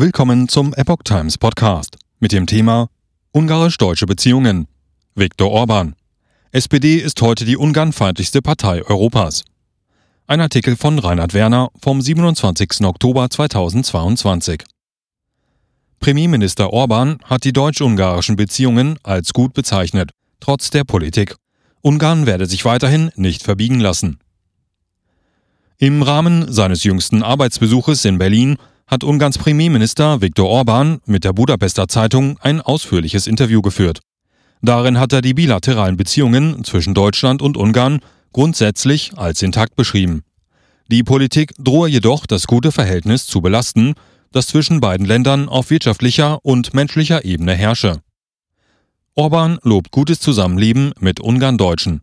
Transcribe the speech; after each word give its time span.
Willkommen 0.00 0.48
zum 0.48 0.72
Epoch 0.72 1.02
Times 1.04 1.36
Podcast 1.36 1.98
mit 2.20 2.32
dem 2.32 2.46
Thema 2.46 2.88
Ungarisch-deutsche 3.32 4.06
Beziehungen. 4.06 4.66
Viktor 5.14 5.50
Orban. 5.50 5.94
SPD 6.52 6.96
ist 6.96 7.20
heute 7.20 7.44
die 7.44 7.58
ungarnfeindlichste 7.58 8.40
Partei 8.40 8.82
Europas. 8.82 9.44
Ein 10.26 10.40
Artikel 10.40 10.76
von 10.76 10.98
Reinhard 10.98 11.34
Werner 11.34 11.68
vom 11.82 12.00
27. 12.00 12.80
Oktober 12.86 13.28
2022. 13.28 14.62
Premierminister 15.98 16.72
Orban 16.72 17.18
hat 17.24 17.44
die 17.44 17.52
deutsch-ungarischen 17.52 18.36
Beziehungen 18.36 18.98
als 19.02 19.34
gut 19.34 19.52
bezeichnet, 19.52 20.12
trotz 20.40 20.70
der 20.70 20.84
Politik. 20.84 21.36
Ungarn 21.82 22.24
werde 22.24 22.46
sich 22.46 22.64
weiterhin 22.64 23.10
nicht 23.16 23.42
verbiegen 23.42 23.80
lassen. 23.80 24.18
Im 25.76 26.02
Rahmen 26.02 26.50
seines 26.50 26.84
jüngsten 26.84 27.22
Arbeitsbesuches 27.22 28.06
in 28.06 28.16
Berlin 28.16 28.56
hat 28.90 29.04
Ungarns 29.04 29.38
Premierminister 29.38 30.20
Viktor 30.20 30.48
Orban 30.48 31.00
mit 31.06 31.22
der 31.22 31.32
Budapester 31.32 31.86
Zeitung 31.86 32.38
ein 32.40 32.60
ausführliches 32.60 33.28
Interview 33.28 33.62
geführt. 33.62 34.00
Darin 34.62 34.98
hat 34.98 35.12
er 35.12 35.22
die 35.22 35.32
bilateralen 35.32 35.96
Beziehungen 35.96 36.64
zwischen 36.64 36.92
Deutschland 36.92 37.40
und 37.40 37.56
Ungarn 37.56 38.00
grundsätzlich 38.32 39.16
als 39.16 39.42
intakt 39.42 39.76
beschrieben. 39.76 40.22
Die 40.88 41.04
Politik 41.04 41.52
drohe 41.56 41.88
jedoch 41.88 42.26
das 42.26 42.48
gute 42.48 42.72
Verhältnis 42.72 43.26
zu 43.26 43.40
belasten, 43.40 43.94
das 44.32 44.48
zwischen 44.48 44.80
beiden 44.80 45.06
Ländern 45.06 45.48
auf 45.48 45.70
wirtschaftlicher 45.70 46.44
und 46.44 46.74
menschlicher 46.74 47.24
Ebene 47.24 47.54
herrsche. 47.54 48.00
Orban 49.14 49.58
lobt 49.62 49.92
gutes 49.92 50.18
Zusammenleben 50.18 50.92
mit 50.98 51.20
Ungarn-Deutschen. 51.20 52.02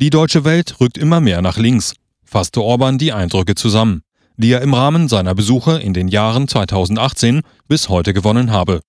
Die 0.00 0.10
deutsche 0.10 0.44
Welt 0.44 0.80
rückt 0.80 0.96
immer 0.96 1.20
mehr 1.20 1.42
nach 1.42 1.58
links, 1.58 1.94
fasste 2.24 2.62
Orban 2.62 2.96
die 2.96 3.12
Eindrücke 3.12 3.54
zusammen 3.54 4.04
die 4.36 4.50
er 4.50 4.62
im 4.62 4.74
Rahmen 4.74 5.08
seiner 5.08 5.34
Besuche 5.34 5.78
in 5.78 5.94
den 5.94 6.08
Jahren 6.08 6.48
2018 6.48 7.42
bis 7.68 7.88
heute 7.88 8.12
gewonnen 8.12 8.50
habe. 8.50 8.80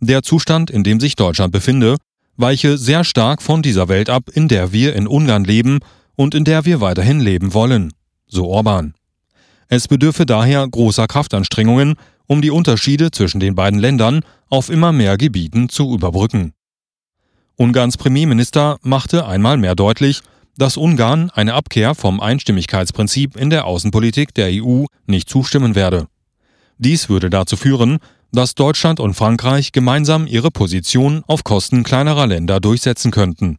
Der 0.00 0.22
Zustand, 0.22 0.70
in 0.70 0.84
dem 0.84 1.00
sich 1.00 1.16
Deutschland 1.16 1.52
befinde, 1.52 1.96
weiche 2.36 2.76
sehr 2.78 3.04
stark 3.04 3.42
von 3.42 3.62
dieser 3.62 3.88
Welt 3.88 4.10
ab, 4.10 4.24
in 4.32 4.48
der 4.48 4.72
wir 4.72 4.94
in 4.94 5.06
Ungarn 5.06 5.44
leben 5.44 5.78
und 6.16 6.34
in 6.34 6.44
der 6.44 6.64
wir 6.64 6.80
weiterhin 6.80 7.20
leben 7.20 7.54
wollen, 7.54 7.92
so 8.26 8.48
Orban. 8.48 8.94
Es 9.68 9.88
bedürfe 9.88 10.26
daher 10.26 10.66
großer 10.68 11.06
Kraftanstrengungen, 11.06 11.94
um 12.26 12.42
die 12.42 12.50
Unterschiede 12.50 13.10
zwischen 13.10 13.40
den 13.40 13.54
beiden 13.54 13.78
Ländern 13.78 14.20
auf 14.48 14.68
immer 14.68 14.92
mehr 14.92 15.16
Gebieten 15.16 15.68
zu 15.68 15.94
überbrücken. 15.94 16.52
Ungarns 17.56 17.96
Premierminister 17.96 18.78
machte 18.82 19.26
einmal 19.26 19.56
mehr 19.56 19.74
deutlich, 19.74 20.20
dass 20.56 20.76
Ungarn 20.76 21.30
eine 21.30 21.54
Abkehr 21.54 21.94
vom 21.94 22.20
Einstimmigkeitsprinzip 22.20 23.36
in 23.36 23.50
der 23.50 23.66
Außenpolitik 23.66 24.34
der 24.34 24.50
EU 24.52 24.84
nicht 25.06 25.28
zustimmen 25.28 25.74
werde. 25.74 26.06
Dies 26.78 27.08
würde 27.08 27.30
dazu 27.30 27.56
führen, 27.56 27.98
dass 28.32 28.54
Deutschland 28.54 29.00
und 29.00 29.14
Frankreich 29.14 29.72
gemeinsam 29.72 30.26
ihre 30.26 30.50
Position 30.50 31.22
auf 31.26 31.44
Kosten 31.44 31.84
kleinerer 31.84 32.26
Länder 32.26 32.60
durchsetzen 32.60 33.10
könnten. 33.10 33.58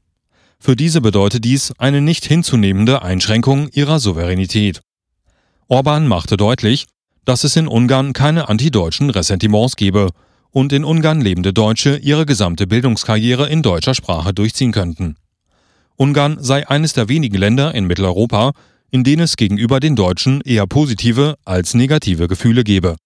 Für 0.60 0.76
diese 0.76 1.02
bedeutet 1.02 1.46
dies 1.46 1.74
eine 1.78 2.02
nicht 2.02 2.26
hinzunehmende 2.26 3.02
Einschränkung 3.02 3.70
ihrer 3.70 4.00
Souveränität. 4.00 4.82
Orban 5.68 6.08
machte 6.08 6.38
deutlich, 6.38 6.88
dass 7.24 7.44
es 7.44 7.56
in 7.56 7.68
Ungarn 7.68 8.14
keine 8.14 8.50
antideutschen 8.50 9.10
Ressentiments 9.10 9.76
gebe 9.76 10.10
und 10.52 10.72
in 10.72 10.84
Ungarn 10.84 11.22
lebende 11.22 11.54
Deutsche 11.54 11.98
ihre 11.98 12.26
gesamte 12.26 12.68
Bildungskarriere 12.68 13.50
in 13.50 13.62
deutscher 13.62 13.94
Sprache 13.94 14.34
durchziehen 14.34 14.72
könnten. 14.72 15.18
Ungarn 15.98 16.38
sei 16.42 16.68
eines 16.68 16.94
der 16.94 17.08
wenigen 17.08 17.38
Länder 17.38 17.74
in 17.74 17.86
Mitteleuropa, 17.86 18.52
in 18.92 19.04
denen 19.04 19.24
es 19.24 19.38
gegenüber 19.38 19.80
den 19.80 19.96
Deutschen 19.96 20.42
eher 20.42 20.68
positive 20.68 21.38
als 21.46 21.74
negative 21.74 22.28
Gefühle 22.28 22.64
gebe. 22.64 22.98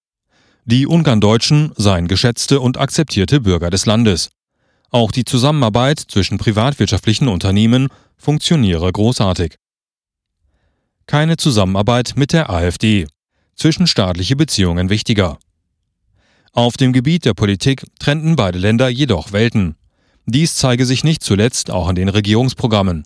Die 0.65 0.85
Ungarn-Deutschen 0.85 1.71
seien 1.77 2.07
geschätzte 2.07 2.59
und 2.59 2.77
akzeptierte 2.77 3.41
Bürger 3.41 3.69
des 3.69 3.85
Landes. 3.85 4.29
Auch 4.91 5.11
die 5.11 5.25
Zusammenarbeit 5.25 5.99
zwischen 5.99 6.37
privatwirtschaftlichen 6.37 7.27
Unternehmen 7.27 7.87
funktioniere 8.17 8.91
großartig. 8.91 9.55
Keine 11.08 11.37
Zusammenarbeit 11.37 12.14
mit 12.17 12.33
der 12.33 12.49
AfD. 12.49 13.08
Zwischenstaatliche 13.55 14.35
Beziehungen 14.35 14.89
wichtiger. 14.89 15.39
Auf 16.53 16.77
dem 16.77 16.93
Gebiet 16.93 17.25
der 17.25 17.33
Politik 17.33 17.85
trennten 17.99 18.35
beide 18.35 18.59
Länder 18.59 18.89
jedoch 18.89 19.31
Welten. 19.31 19.75
Dies 20.31 20.55
zeige 20.55 20.85
sich 20.85 21.03
nicht 21.03 21.23
zuletzt 21.23 21.71
auch 21.71 21.87
an 21.87 21.95
den 21.95 22.09
Regierungsprogrammen. 22.09 23.03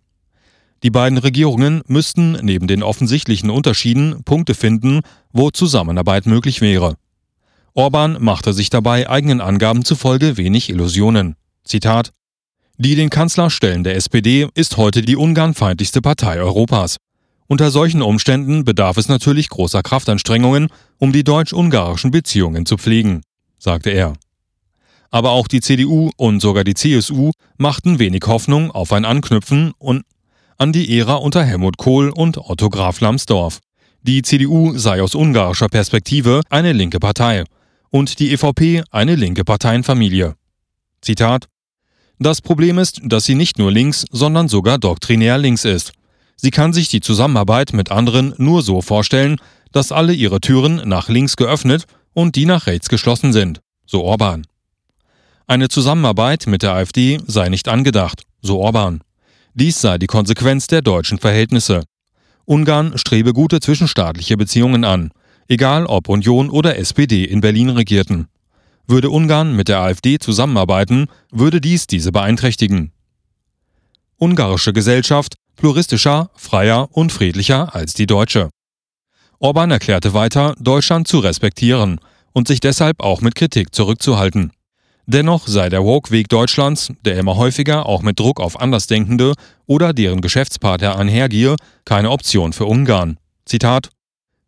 Die 0.83 0.89
beiden 0.89 1.17
Regierungen 1.17 1.81
müssten 1.87 2.33
neben 2.41 2.67
den 2.67 2.83
offensichtlichen 2.83 3.49
Unterschieden 3.49 4.23
Punkte 4.25 4.53
finden, 4.53 4.99
wo 5.31 5.49
Zusammenarbeit 5.49 6.25
möglich 6.25 6.59
wäre. 6.59 6.95
Orban 7.73 8.17
machte 8.19 8.51
sich 8.51 8.69
dabei 8.69 9.09
eigenen 9.09 9.39
Angaben 9.39 9.85
zufolge 9.85 10.35
wenig 10.35 10.69
Illusionen. 10.69 11.35
Zitat 11.63 12.11
Die 12.77 12.95
den 12.95 13.09
Kanzler 13.09 13.49
stellende 13.49 13.93
SPD 13.93 14.49
ist 14.53 14.75
heute 14.75 15.01
die 15.01 15.15
ungarnfeindlichste 15.15 16.01
Partei 16.01 16.39
Europas. 16.39 16.97
Unter 17.47 17.71
solchen 17.71 18.01
Umständen 18.01 18.65
bedarf 18.65 18.97
es 18.97 19.07
natürlich 19.07 19.47
großer 19.47 19.81
Kraftanstrengungen, 19.81 20.67
um 20.97 21.13
die 21.13 21.23
deutsch-ungarischen 21.23 22.11
Beziehungen 22.11 22.65
zu 22.65 22.77
pflegen, 22.77 23.21
sagte 23.59 23.91
er. 23.91 24.13
Aber 25.13 25.29
auch 25.29 25.47
die 25.47 25.61
CDU 25.61 26.09
und 26.17 26.39
sogar 26.39 26.63
die 26.63 26.73
CSU 26.73 27.33
machten 27.57 27.99
wenig 27.99 28.23
Hoffnung 28.25 28.71
auf 28.71 28.91
ein 28.91 29.05
Anknüpfen 29.05 29.71
und 29.77 30.05
an 30.57 30.73
die 30.73 30.97
Ära 30.97 31.13
unter 31.13 31.43
Helmut 31.43 31.77
Kohl 31.77 32.09
und 32.09 32.39
Otto 32.39 32.67
Graf 32.71 32.99
Lambsdorff. 32.99 33.59
Die 34.01 34.23
CDU 34.23 34.75
sei 34.75 35.03
aus 35.03 35.13
ungarischer 35.13 35.69
Perspektive 35.69 36.41
eine 36.49 36.73
linke 36.73 36.99
Partei 36.99 37.43
und 37.91 38.17
die 38.17 38.31
EVP 38.31 38.81
eine 38.89 39.13
linke 39.13 39.43
Parteienfamilie. 39.43 40.33
Zitat 40.99 41.47
Das 42.17 42.41
Problem 42.41 42.79
ist, 42.79 42.99
dass 43.03 43.25
sie 43.25 43.35
nicht 43.35 43.59
nur 43.59 43.71
links, 43.71 44.05
sondern 44.09 44.47
sogar 44.47 44.79
doktrinär 44.79 45.37
links 45.37 45.63
ist. 45.63 45.91
Sie 46.37 46.49
kann 46.49 46.73
sich 46.73 46.89
die 46.89 47.01
Zusammenarbeit 47.01 47.71
mit 47.73 47.91
anderen 47.91 48.33
nur 48.39 48.63
so 48.63 48.81
vorstellen, 48.81 49.37
dass 49.71 49.91
alle 49.91 50.13
ihre 50.13 50.41
Türen 50.41 50.81
nach 50.89 51.07
links 51.07 51.35
geöffnet 51.35 51.85
und 52.13 52.35
die 52.35 52.47
nach 52.47 52.65
rechts 52.65 52.89
geschlossen 52.89 53.31
sind, 53.31 53.61
so 53.85 54.03
Orban. 54.03 54.47
Eine 55.45 55.67
Zusammenarbeit 55.67 56.47
mit 56.47 56.63
der 56.63 56.73
AfD 56.73 57.19
sei 57.27 57.49
nicht 57.49 57.67
angedacht, 57.67 58.23
so 58.41 58.59
Orban. 58.59 59.01
Dies 59.53 59.81
sei 59.81 59.97
die 59.97 60.07
Konsequenz 60.07 60.67
der 60.67 60.81
deutschen 60.81 61.19
Verhältnisse. 61.19 61.83
Ungarn 62.45 62.97
strebe 62.97 63.33
gute 63.33 63.59
zwischenstaatliche 63.59 64.37
Beziehungen 64.37 64.83
an, 64.85 65.11
egal 65.47 65.85
ob 65.85 66.09
Union 66.09 66.49
oder 66.49 66.77
SPD 66.77 67.25
in 67.25 67.41
Berlin 67.41 67.69
regierten. 67.69 68.27
Würde 68.87 69.09
Ungarn 69.09 69.55
mit 69.55 69.67
der 69.67 69.79
AfD 69.79 70.17
zusammenarbeiten, 70.17 71.07
würde 71.31 71.61
dies 71.61 71.87
diese 71.87 72.11
beeinträchtigen. 72.11 72.91
Ungarische 74.17 74.73
Gesellschaft 74.73 75.35
pluristischer, 75.55 76.31
freier 76.35 76.87
und 76.91 77.11
friedlicher 77.11 77.75
als 77.75 77.93
die 77.93 78.07
deutsche. 78.07 78.49
Orban 79.39 79.71
erklärte 79.71 80.13
weiter, 80.13 80.55
Deutschland 80.59 81.07
zu 81.07 81.19
respektieren 81.19 81.99
und 82.31 82.47
sich 82.47 82.59
deshalb 82.59 83.01
auch 83.01 83.21
mit 83.21 83.35
Kritik 83.35 83.75
zurückzuhalten. 83.75 84.51
Dennoch 85.05 85.47
sei 85.47 85.67
der 85.67 85.83
Woke-Weg 85.83 86.29
Deutschlands, 86.29 86.93
der 87.03 87.17
immer 87.17 87.35
häufiger 87.35 87.87
auch 87.87 88.01
mit 88.01 88.19
Druck 88.19 88.39
auf 88.39 88.59
Andersdenkende 88.59 89.33
oder 89.65 89.91
deren 89.91 90.21
Geschäftspartner 90.21 90.97
einhergehe, 90.97 91.57
keine 91.83 92.09
Option 92.09 92.53
für 92.53 92.65
Ungarn. 92.65 93.17
Zitat 93.45 93.89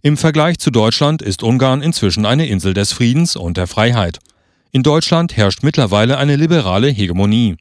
Im 0.02 0.16
Vergleich 0.16 0.58
zu 0.58 0.72
Deutschland 0.72 1.22
ist 1.22 1.44
Ungarn 1.44 1.82
inzwischen 1.82 2.26
eine 2.26 2.48
Insel 2.48 2.74
des 2.74 2.94
Friedens 2.94 3.36
und 3.36 3.58
der 3.58 3.68
Freiheit. 3.68 4.20
In 4.72 4.82
Deutschland 4.82 5.36
herrscht 5.36 5.62
mittlerweile 5.62 6.18
eine 6.18 6.38
liberale 6.38 6.88
Hegemonie. 6.88 7.58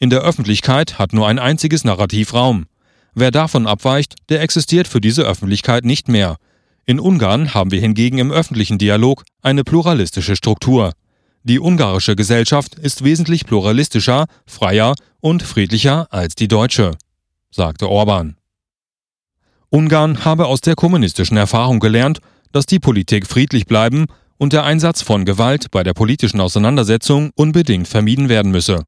In 0.00 0.10
der 0.10 0.22
Öffentlichkeit 0.22 0.98
hat 0.98 1.12
nur 1.12 1.28
ein 1.28 1.38
einziges 1.38 1.84
Narrativ 1.84 2.34
Raum. 2.34 2.66
Wer 3.14 3.30
davon 3.30 3.68
abweicht, 3.68 4.16
der 4.28 4.42
existiert 4.42 4.88
für 4.88 5.00
diese 5.00 5.22
Öffentlichkeit 5.22 5.84
nicht 5.84 6.08
mehr. 6.08 6.36
In 6.84 6.98
Ungarn 6.98 7.54
haben 7.54 7.70
wir 7.70 7.80
hingegen 7.80 8.18
im 8.18 8.32
öffentlichen 8.32 8.78
Dialog 8.78 9.22
eine 9.40 9.62
pluralistische 9.62 10.34
Struktur. 10.34 10.92
Die 11.46 11.60
ungarische 11.60 12.16
Gesellschaft 12.16 12.74
ist 12.74 13.04
wesentlich 13.04 13.44
pluralistischer, 13.44 14.24
freier 14.46 14.94
und 15.20 15.42
friedlicher 15.42 16.06
als 16.10 16.34
die 16.34 16.48
deutsche, 16.48 16.92
sagte 17.50 17.90
Orban. 17.90 18.36
Ungarn 19.68 20.24
habe 20.24 20.46
aus 20.46 20.62
der 20.62 20.74
kommunistischen 20.74 21.36
Erfahrung 21.36 21.80
gelernt, 21.80 22.20
dass 22.52 22.64
die 22.64 22.78
Politik 22.78 23.26
friedlich 23.26 23.66
bleiben 23.66 24.06
und 24.38 24.54
der 24.54 24.64
Einsatz 24.64 25.02
von 25.02 25.26
Gewalt 25.26 25.70
bei 25.70 25.82
der 25.82 25.92
politischen 25.92 26.40
Auseinandersetzung 26.40 27.30
unbedingt 27.34 27.88
vermieden 27.88 28.30
werden 28.30 28.50
müsse. 28.50 28.84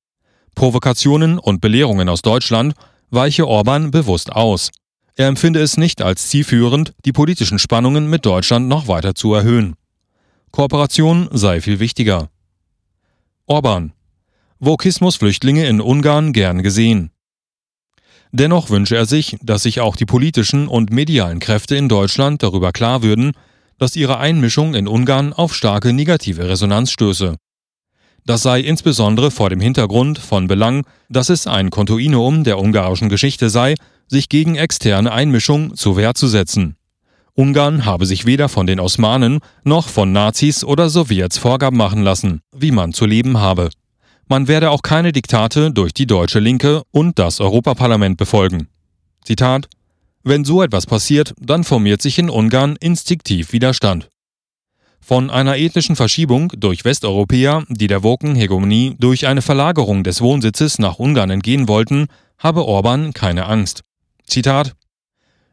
Provokationen 0.54 1.38
und 1.38 1.60
Belehrungen 1.60 2.08
aus 2.08 2.22
Deutschland 2.22 2.72
weiche 3.10 3.46
Orban 3.46 3.90
bewusst 3.90 4.32
aus. 4.32 4.70
Er 5.14 5.28
empfinde 5.28 5.60
es 5.60 5.76
nicht 5.76 6.00
als 6.00 6.28
zielführend, 6.28 6.94
die 7.04 7.12
politischen 7.12 7.58
Spannungen 7.58 8.08
mit 8.08 8.24
Deutschland 8.24 8.66
noch 8.66 8.88
weiter 8.88 9.14
zu 9.14 9.34
erhöhen. 9.34 9.74
Kooperation 10.52 11.28
sei 11.32 11.60
viel 11.60 11.80
wichtiger. 11.80 12.30
Orban. 13.48 13.92
Vokismus-Flüchtlinge 14.58 15.66
in 15.66 15.80
Ungarn 15.80 16.32
gern 16.32 16.64
gesehen. 16.64 17.12
Dennoch 18.32 18.70
wünsche 18.70 18.96
er 18.96 19.06
sich, 19.06 19.36
dass 19.40 19.62
sich 19.62 19.80
auch 19.80 19.94
die 19.94 20.04
politischen 20.04 20.66
und 20.66 20.90
medialen 20.90 21.38
Kräfte 21.38 21.76
in 21.76 21.88
Deutschland 21.88 22.42
darüber 22.42 22.72
klar 22.72 23.04
würden, 23.04 23.34
dass 23.78 23.94
ihre 23.94 24.18
Einmischung 24.18 24.74
in 24.74 24.88
Ungarn 24.88 25.32
auf 25.32 25.54
starke 25.54 25.92
negative 25.92 26.48
Resonanz 26.48 26.90
stöße. 26.90 27.36
Das 28.24 28.42
sei 28.42 28.58
insbesondere 28.62 29.30
vor 29.30 29.48
dem 29.48 29.60
Hintergrund 29.60 30.18
von 30.18 30.48
Belang, 30.48 30.84
dass 31.08 31.28
es 31.28 31.46
ein 31.46 31.70
Kontinuum 31.70 32.42
der 32.42 32.58
ungarischen 32.58 33.08
Geschichte 33.08 33.48
sei, 33.48 33.76
sich 34.08 34.28
gegen 34.28 34.56
externe 34.56 35.12
Einmischung 35.12 35.76
zur 35.76 35.96
Wehr 35.96 36.14
zu 36.14 36.26
setzen. 36.26 36.74
Ungarn 37.38 37.84
habe 37.84 38.06
sich 38.06 38.24
weder 38.24 38.48
von 38.48 38.66
den 38.66 38.80
Osmanen 38.80 39.40
noch 39.62 39.88
von 39.88 40.10
Nazis 40.10 40.64
oder 40.64 40.88
Sowjets 40.88 41.36
Vorgaben 41.36 41.76
machen 41.76 42.02
lassen, 42.02 42.40
wie 42.56 42.70
man 42.70 42.94
zu 42.94 43.04
leben 43.04 43.36
habe. 43.36 43.68
Man 44.26 44.48
werde 44.48 44.70
auch 44.70 44.80
keine 44.80 45.12
Diktate 45.12 45.70
durch 45.70 45.92
die 45.92 46.06
deutsche 46.06 46.40
Linke 46.40 46.82
und 46.92 47.18
das 47.18 47.40
Europaparlament 47.40 48.16
befolgen. 48.16 48.68
Zitat 49.22 49.68
Wenn 50.24 50.46
so 50.46 50.62
etwas 50.62 50.86
passiert, 50.86 51.34
dann 51.38 51.62
formiert 51.62 52.00
sich 52.00 52.18
in 52.18 52.30
Ungarn 52.30 52.76
instinktiv 52.80 53.52
Widerstand. 53.52 54.08
Von 54.98 55.28
einer 55.28 55.58
ethnischen 55.58 55.94
Verschiebung 55.94 56.50
durch 56.56 56.86
Westeuropäer, 56.86 57.64
die 57.68 57.86
der 57.86 58.02
Woken-Hegemonie 58.02 58.96
durch 58.98 59.26
eine 59.26 59.42
Verlagerung 59.42 60.04
des 60.04 60.22
Wohnsitzes 60.22 60.78
nach 60.78 60.98
Ungarn 60.98 61.28
entgehen 61.28 61.68
wollten, 61.68 62.06
habe 62.38 62.64
Orban 62.64 63.12
keine 63.12 63.44
Angst. 63.44 63.82
Zitat 64.24 64.74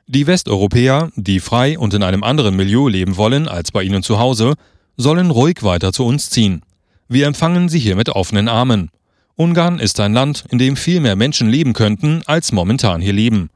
Die 0.08 0.28
Westeuropäer, 0.28 1.12
die 1.16 1.40
frei 1.40 1.80
und 1.80 1.94
in 1.94 2.04
einem 2.04 2.24
anderen 2.24 2.58
Milieu 2.58 2.90
leben 2.90 3.16
wollen 3.16 3.48
als 3.48 3.72
bei 3.72 3.84
ihnen 3.84 4.04
zu 4.04 4.20
Hause, 4.20 4.56
sollen 4.98 5.32
ruhig 5.32 5.64
weiter 5.64 5.94
zu 5.94 6.06
uns 6.06 6.30
ziehen. 6.30 6.62
Wir 7.08 7.26
empfangen 7.26 7.70
sie 7.70 7.80
hier 7.80 7.96
mit 7.96 8.10
offenen 8.10 8.50
Armen. 8.50 8.90
Ungarn 9.36 9.80
ist 9.80 10.02
ein 10.02 10.14
Land, 10.14 10.44
in 10.50 10.58
dem 10.58 10.76
viel 10.76 11.00
mehr 11.00 11.16
Menschen 11.16 11.50
leben 11.50 11.72
könnten, 11.72 12.22
als 12.26 12.52
momentan 12.52 13.00
hier 13.00 13.14
leben. 13.14 13.50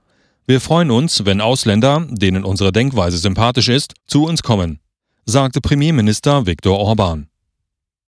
Wir 0.46 0.62
freuen 0.62 0.90
uns, 0.90 1.26
wenn 1.26 1.42
Ausländer, 1.42 2.08
denen 2.10 2.46
unsere 2.46 2.72
Denkweise 2.72 3.18
sympathisch 3.18 3.68
ist, 3.68 3.96
zu 4.08 4.24
uns 4.24 4.42
kommen, 4.42 4.80
sagte 5.26 5.60
Premierminister 5.60 6.46
Viktor 6.46 6.80
Orban. 6.80 7.28